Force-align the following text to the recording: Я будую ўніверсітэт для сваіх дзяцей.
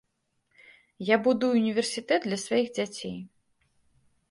Я 1.09 1.17
будую 1.27 1.51
ўніверсітэт 1.59 2.21
для 2.25 2.41
сваіх 2.47 2.67
дзяцей. 2.81 3.17